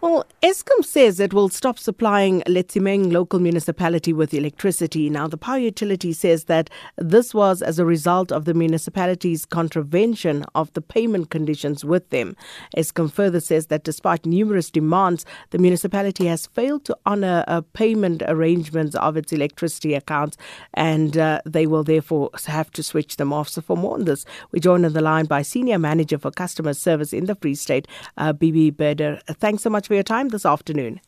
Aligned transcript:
Well, 0.00 0.26
Eskom 0.42 0.84
says 0.84 1.20
it 1.20 1.32
will 1.32 1.48
stop 1.48 1.78
supplying 1.78 2.42
Letsemeng 2.42 3.12
local 3.12 3.40
municipality 3.40 4.12
with 4.12 4.34
electricity. 4.34 5.08
Now, 5.08 5.26
the 5.28 5.38
power 5.38 5.58
utility 5.58 6.12
says 6.12 6.44
that 6.44 6.68
this 6.96 7.32
was 7.32 7.62
as 7.62 7.78
a 7.78 7.84
result 7.84 8.30
of 8.30 8.44
the 8.44 8.54
municipality's 8.54 9.46
contravention 9.46 10.44
of 10.54 10.72
the 10.74 10.82
payment 10.82 11.30
conditions 11.30 11.84
with 11.84 12.10
them. 12.10 12.36
Eskom 12.76 13.10
further 13.10 13.40
says 13.40 13.68
that 13.68 13.84
despite 13.84 14.26
numerous 14.26 14.70
demands, 14.70 15.24
the 15.50 15.58
municipality 15.58 16.26
has 16.26 16.46
failed 16.46 16.84
to 16.84 16.96
honor 17.06 17.44
uh, 17.46 17.62
payment 17.72 18.22
arrangements 18.26 18.94
of 18.96 19.16
its 19.16 19.32
electricity 19.32 19.94
accounts 19.94 20.36
and 20.74 21.16
uh, 21.16 21.40
they 21.46 21.66
will 21.66 21.84
therefore 21.84 22.30
have 22.46 22.70
to 22.72 22.82
switch 22.82 23.16
them 23.16 23.32
off. 23.32 23.48
So, 23.48 23.62
for 23.62 23.76
more 23.76 23.94
on 23.94 24.04
this, 24.04 24.24
we're 24.52 24.60
joined 24.60 24.84
on 24.84 24.92
the 24.92 25.00
line 25.00 25.26
by 25.26 25.42
Senior 25.42 25.78
Manager 25.78 26.18
for 26.18 26.30
Customer 26.30 26.74
Service 26.74 27.12
in 27.12 27.26
the 27.26 27.34
Free 27.34 27.54
State, 27.54 27.88
uh, 28.16 28.32
Bibi 28.32 28.70
Berder. 28.72 29.20
Thanks 29.38 29.63
so 29.64 29.70
much 29.70 29.88
for 29.88 29.94
your 29.94 30.04
time 30.04 30.28
this 30.28 30.46
afternoon. 30.46 31.00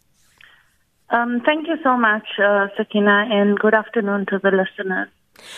Um, 1.10 1.40
thank 1.46 1.68
you 1.68 1.76
so 1.84 1.96
much, 1.96 2.26
uh, 2.42 2.66
Sakina, 2.76 3.28
and 3.30 3.56
good 3.58 3.74
afternoon 3.74 4.26
to 4.30 4.40
the 4.42 4.50
listeners. 4.50 5.08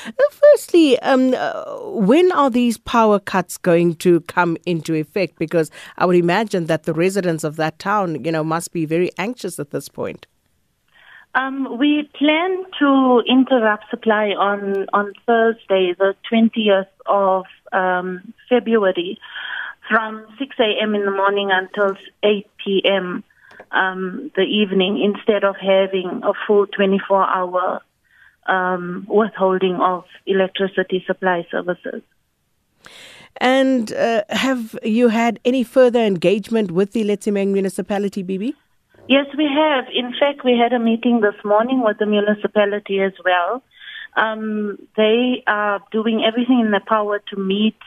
Uh, 0.07 0.11
firstly, 0.31 0.99
um, 1.01 1.33
uh, 1.35 1.77
when 1.85 2.31
are 2.33 2.51
these 2.51 2.77
power 2.77 3.19
cuts 3.19 3.57
going 3.57 3.95
to 3.95 4.21
come 4.23 4.57
into 4.67 4.95
effect? 4.95 5.39
Because 5.39 5.71
I 5.97 6.05
would 6.05 6.17
imagine 6.17 6.67
that 6.67 6.83
the 6.83 6.93
residents 6.93 7.45
of 7.45 7.57
that 7.57 7.79
town, 7.79 8.25
you 8.25 8.33
know, 8.33 8.45
must 8.45 8.73
be 8.73 8.85
very 8.85 9.11
anxious 9.17 9.59
at 9.59 9.71
this 9.71 9.89
point. 9.89 10.27
Um, 11.35 11.79
we 11.79 12.11
plan 12.19 12.65
to 12.81 13.23
interrupt 13.29 13.85
supply 13.91 14.31
on 14.31 14.87
on 14.93 15.13
Thursday, 15.27 15.95
the 15.97 16.15
twentieth 16.29 16.89
of 17.07 17.45
um, 17.73 18.35
February 18.49 19.19
from 19.89 20.27
6 20.39 20.57
a.m. 20.59 20.95
in 20.95 21.05
the 21.05 21.11
morning 21.11 21.51
until 21.53 21.97
8 22.23 22.47
p.m. 22.65 23.25
Um, 23.71 24.31
the 24.37 24.43
evening 24.43 25.03
instead 25.03 25.45
of 25.45 25.57
having 25.57 26.23
a 26.25 26.33
full 26.47 26.67
24 26.67 27.23
hour 27.23 27.81
um, 28.47 29.07
withholding 29.09 29.77
of 29.77 30.05
electricity 30.27 31.05
supply 31.07 31.47
services. 31.51 32.03
And 33.41 33.93
uh, 33.93 34.23
have 34.31 34.79
you 34.83 35.09
had 35.09 35.39
any 35.45 35.63
further 35.63 36.01
engagement 36.01 36.71
with 36.71 36.93
the 36.93 37.05
Letsemeng 37.05 37.49
municipality, 37.49 38.23
Bibi? 38.23 38.55
Yes, 39.09 39.27
we 39.37 39.45
have. 39.45 39.85
In 39.95 40.13
fact, 40.19 40.45
we 40.45 40.59
had 40.59 40.73
a 40.73 40.79
meeting 40.79 41.21
this 41.21 41.37
morning 41.45 41.83
with 41.85 41.99
the 41.99 42.07
municipality 42.07 43.01
as 43.01 43.13
well. 43.25 43.63
Um, 44.17 44.79
they 44.97 45.45
are 45.47 45.81
doing 45.93 46.25
everything 46.27 46.61
in 46.61 46.73
their 46.73 46.85
power 46.87 47.21
to 47.31 47.37
meet 47.41 47.79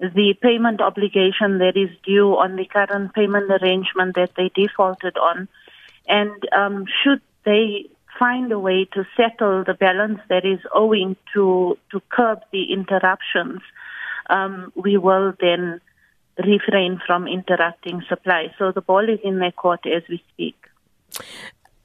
the 0.00 0.34
payment 0.40 0.80
obligation 0.80 1.58
that 1.58 1.76
is 1.76 1.90
due 2.04 2.36
on 2.36 2.56
the 2.56 2.64
current 2.64 3.14
payment 3.14 3.50
arrangement 3.50 4.14
that 4.14 4.30
they 4.36 4.50
defaulted 4.54 5.16
on. 5.16 5.48
And 6.06 6.48
um, 6.56 6.86
should 7.02 7.20
they 7.44 7.88
find 8.18 8.50
a 8.52 8.58
way 8.58 8.86
to 8.92 9.04
settle 9.16 9.64
the 9.64 9.74
balance 9.74 10.20
that 10.28 10.44
is 10.44 10.60
owing 10.74 11.16
to, 11.34 11.78
to 11.90 12.02
curb 12.10 12.40
the 12.52 12.72
interruptions, 12.72 13.60
um, 14.30 14.72
we 14.74 14.96
will 14.96 15.32
then 15.40 15.80
refrain 16.38 17.00
from 17.06 17.26
interrupting 17.26 18.02
supply. 18.08 18.52
So 18.58 18.72
the 18.72 18.80
ball 18.80 19.08
is 19.08 19.18
in 19.24 19.38
their 19.38 19.52
court 19.52 19.80
as 19.86 20.02
we 20.08 20.22
speak. 20.32 20.56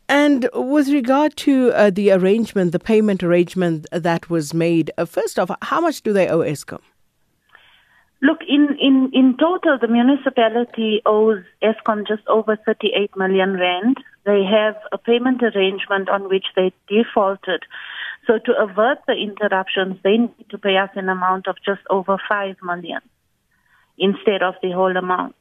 And 0.09 0.49
with 0.53 0.89
regard 0.89 1.35
to 1.37 1.71
uh, 1.71 1.89
the 1.89 2.11
arrangement, 2.11 2.71
the 2.71 2.79
payment 2.79 3.23
arrangement 3.23 3.87
that 3.91 4.29
was 4.29 4.53
made, 4.53 4.91
uh, 4.97 5.05
first 5.05 5.39
off, 5.39 5.49
how 5.61 5.81
much 5.81 6.01
do 6.01 6.13
they 6.13 6.27
owe 6.27 6.39
Eskom? 6.39 6.81
Look, 8.23 8.39
in, 8.47 8.77
in, 8.79 9.11
in 9.11 9.35
total, 9.37 9.77
the 9.77 9.89
municipality 9.89 11.01
owes 11.05 11.43
Eskom 11.61 12.07
just 12.07 12.25
over 12.29 12.55
38 12.55 13.17
million 13.17 13.55
rand. 13.55 13.97
They 14.25 14.43
have 14.45 14.75
a 14.93 14.97
payment 14.97 15.43
arrangement 15.43 16.07
on 16.07 16.29
which 16.29 16.45
they 16.55 16.71
defaulted. 16.87 17.63
So 18.25 18.39
to 18.45 18.53
avert 18.57 18.99
the 19.07 19.15
interruptions, 19.15 19.97
they 20.05 20.15
need 20.17 20.45
to 20.51 20.57
pay 20.57 20.77
us 20.77 20.89
an 20.95 21.09
amount 21.09 21.49
of 21.49 21.57
just 21.65 21.81
over 21.89 22.17
5 22.29 22.55
million 22.63 23.01
instead 23.97 24.41
of 24.41 24.55
the 24.63 24.71
whole 24.71 24.95
amount. 24.95 25.35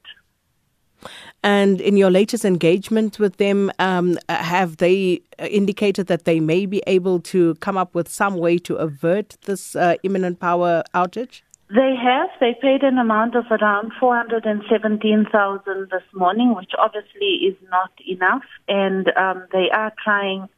And 1.45 1.81
in 1.81 1.97
your 1.97 2.11
latest 2.11 2.45
engagement 2.45 3.21
with 3.21 3.37
them, 3.37 3.71
um, 3.79 4.19
have 4.29 4.79
they 4.79 5.23
indicated 5.39 6.09
that 6.09 6.25
they 6.25 6.41
may 6.41 6.67
be 6.67 6.83
able 6.89 7.21
to 7.21 7.55
come 7.57 7.77
up 7.77 7.95
with 7.95 8.09
some 8.09 8.37
way 8.39 8.59
to 8.59 8.75
avert 8.75 9.37
this 9.43 9.77
uh, 9.77 9.95
imminent 10.03 10.41
power 10.41 10.83
outage? 10.97 11.43
They 11.75 11.95
have. 11.97 12.29
They 12.39 12.55
paid 12.61 12.83
an 12.83 12.99
amount 12.99 13.35
of 13.35 13.47
around 13.51 13.93
417,000 13.99 15.89
this 15.91 16.03
morning, 16.13 16.55
which 16.55 16.73
obviously 16.79 17.47
is 17.49 17.57
not 17.71 17.91
enough. 18.07 18.45
And 18.69 19.11
um, 19.17 19.47
they 19.53 19.71
are 19.73 19.91
trying 20.05 20.51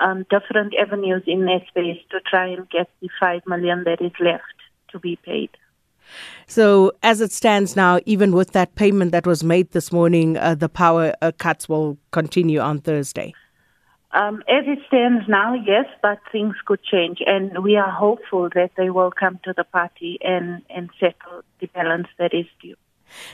um, 0.00 0.24
different 0.30 0.72
avenues 0.80 1.22
in 1.26 1.44
their 1.44 1.60
space 1.68 2.00
to 2.12 2.20
try 2.20 2.46
and 2.46 2.66
get 2.70 2.88
the 3.02 3.10
5 3.20 3.42
million 3.46 3.84
that 3.84 4.00
is 4.00 4.12
left 4.18 4.42
to 4.92 4.98
be 4.98 5.16
paid. 5.16 5.50
So, 6.46 6.92
as 7.02 7.20
it 7.20 7.32
stands 7.32 7.76
now, 7.76 8.00
even 8.06 8.32
with 8.32 8.52
that 8.52 8.74
payment 8.74 9.12
that 9.12 9.26
was 9.26 9.44
made 9.44 9.72
this 9.72 9.92
morning, 9.92 10.38
uh, 10.38 10.54
the 10.54 10.70
power 10.70 11.14
uh, 11.20 11.32
cuts 11.36 11.68
will 11.68 11.98
continue 12.10 12.60
on 12.60 12.80
Thursday. 12.80 13.34
Um, 14.14 14.44
as 14.48 14.64
it 14.68 14.78
stands 14.86 15.24
now, 15.28 15.54
yes, 15.54 15.86
but 16.00 16.20
things 16.30 16.54
could 16.64 16.80
change, 16.84 17.18
and 17.26 17.64
we 17.64 17.76
are 17.76 17.90
hopeful 17.90 18.48
that 18.54 18.70
they 18.76 18.88
will 18.88 19.10
come 19.10 19.40
to 19.42 19.52
the 19.56 19.64
party 19.64 20.18
and, 20.22 20.62
and 20.70 20.88
settle 21.00 21.42
the 21.58 21.66
balance 21.66 22.06
that 22.18 22.32
is 22.32 22.46
due. 22.62 22.76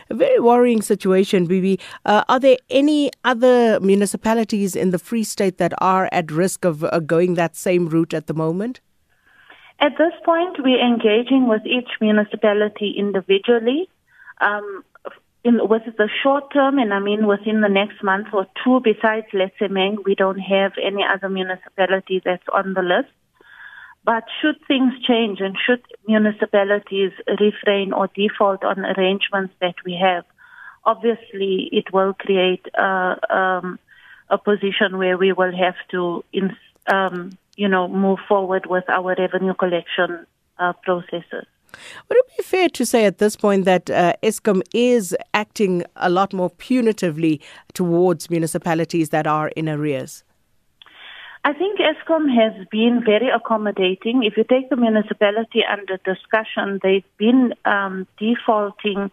A 0.08 0.14
very 0.14 0.40
worrying 0.40 0.80
situation, 0.80 1.46
Bibi. 1.46 1.78
Uh, 2.06 2.24
are 2.30 2.40
there 2.40 2.56
any 2.70 3.10
other 3.24 3.78
municipalities 3.80 4.74
in 4.74 4.90
the 4.90 4.98
Free 4.98 5.22
State 5.22 5.58
that 5.58 5.74
are 5.78 6.08
at 6.12 6.32
risk 6.32 6.64
of 6.64 6.82
uh, 6.82 6.98
going 7.00 7.34
that 7.34 7.56
same 7.56 7.86
route 7.86 8.14
at 8.14 8.26
the 8.26 8.34
moment? 8.34 8.80
At 9.80 9.92
this 9.98 10.12
point, 10.24 10.56
we're 10.60 10.80
engaging 10.82 11.46
with 11.46 11.64
each 11.66 11.90
municipality 12.00 12.94
individually. 12.96 13.88
Um, 14.40 14.84
in, 15.42 15.58
with 15.68 15.82
the 15.96 16.08
short 16.22 16.52
term, 16.52 16.78
and 16.78 16.92
I 16.92 16.98
mean 16.98 17.26
within 17.26 17.60
the 17.60 17.68
next 17.68 18.02
month 18.02 18.28
or 18.32 18.46
two, 18.62 18.80
besides 18.82 19.26
Letsemeng, 19.32 20.04
we 20.04 20.14
don't 20.14 20.38
have 20.38 20.72
any 20.82 21.02
other 21.02 21.28
municipality 21.28 22.20
that's 22.24 22.46
on 22.52 22.74
the 22.74 22.82
list. 22.82 23.12
But 24.04 24.24
should 24.40 24.56
things 24.66 24.92
change 25.06 25.40
and 25.40 25.56
should 25.66 25.82
municipalities 26.06 27.12
refrain 27.38 27.92
or 27.92 28.08
default 28.14 28.64
on 28.64 28.80
arrangements 28.80 29.54
that 29.60 29.74
we 29.84 29.98
have, 30.00 30.24
obviously 30.84 31.68
it 31.72 31.92
will 31.92 32.14
create 32.14 32.66
a, 32.74 33.16
um, 33.28 33.78
a 34.28 34.38
position 34.38 34.96
where 34.96 35.18
we 35.18 35.32
will 35.32 35.54
have 35.56 35.76
to, 35.90 36.24
um, 36.86 37.36
you 37.56 37.68
know, 37.68 37.88
move 37.88 38.18
forward 38.26 38.64
with 38.66 38.88
our 38.88 39.14
revenue 39.18 39.54
collection 39.54 40.26
uh, 40.58 40.72
processes. 40.82 41.46
Be 42.08 42.16
fair 42.50 42.68
to 42.68 42.84
say 42.84 43.04
at 43.04 43.18
this 43.18 43.36
point 43.36 43.64
that 43.64 43.88
uh, 43.90 44.12
Eskom 44.24 44.60
is 44.74 45.16
acting 45.34 45.84
a 45.94 46.10
lot 46.10 46.32
more 46.32 46.50
punitively 46.50 47.40
towards 47.74 48.28
municipalities 48.28 49.10
that 49.10 49.26
are 49.26 49.48
in 49.50 49.68
arrears? 49.68 50.24
I 51.44 51.52
think 51.52 51.78
Eskom 51.78 52.24
has 52.34 52.66
been 52.70 53.02
very 53.04 53.30
accommodating. 53.30 54.24
If 54.24 54.36
you 54.36 54.44
take 54.44 54.68
the 54.68 54.76
municipality 54.76 55.62
under 55.64 55.96
discussion, 55.98 56.80
they've 56.82 57.04
been 57.16 57.54
um, 57.64 58.06
defaulting 58.18 59.10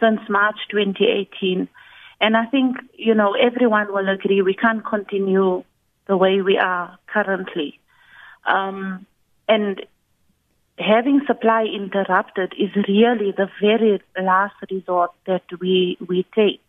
since 0.00 0.20
March 0.28 0.56
2018. 0.70 1.68
And 2.20 2.36
I 2.36 2.46
think, 2.46 2.76
you 2.94 3.14
know, 3.14 3.34
everyone 3.34 3.92
will 3.92 4.08
agree 4.08 4.40
we 4.42 4.54
can't 4.54 4.86
continue 4.86 5.64
the 6.06 6.16
way 6.16 6.40
we 6.40 6.56
are 6.56 6.96
currently. 7.08 7.80
Um, 8.46 9.06
and 9.48 9.84
having 10.78 11.20
supply 11.26 11.64
interrupted 11.64 12.52
is 12.58 12.70
really 12.88 13.32
the 13.32 13.48
very 13.60 14.00
last 14.20 14.54
resort 14.70 15.10
that 15.26 15.44
we 15.60 15.96
we 16.06 16.26
take. 16.34 16.62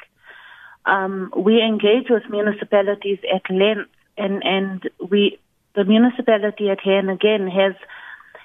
Um, 0.86 1.34
we 1.36 1.62
engage 1.62 2.10
with 2.10 2.24
municipalities 2.30 3.20
at 3.34 3.50
length, 3.50 3.92
and 4.18 4.44
and 4.44 4.90
we 5.10 5.40
the 5.76 5.84
municipality 5.84 6.70
at 6.70 6.80
hand 6.80 7.10
again 7.10 7.48
has 7.48 7.74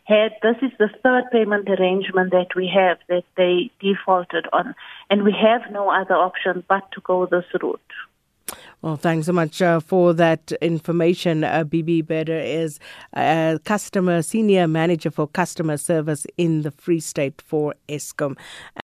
had 0.05 0.33
this 0.43 0.57
is 0.63 0.73
the 0.79 0.89
third 1.03 1.25
payment 1.31 1.69
arrangement 1.69 2.33
that 2.33 2.57
we 2.57 2.67
have 2.67 2.99
that 3.09 3.25
they 3.37 3.71
defaulted 3.81 4.47
on, 4.53 4.75
and 5.11 5.23
we 5.23 5.33
have 5.33 5.71
no 5.71 5.91
other 5.91 6.15
option 6.15 6.65
but 6.69 6.91
to 6.93 7.01
go 7.03 7.27
this 7.27 7.45
route. 7.63 7.81
Well, 8.83 8.97
thanks 8.97 9.27
so 9.27 9.33
much 9.33 9.63
uh, 9.63 9.79
for 9.79 10.13
that 10.15 10.51
information. 10.61 11.45
Uh, 11.45 11.63
Bibi 11.63 12.03
Berder 12.03 12.45
is 12.45 12.81
a 13.15 13.61
customer 13.65 14.23
senior 14.23 14.67
manager 14.67 15.13
for 15.13 15.29
customer 15.29 15.77
service 15.77 16.27
in 16.37 16.63
the 16.63 16.73
Free 16.73 16.99
State 16.99 17.41
for 17.41 17.77
Eskom. 17.89 18.37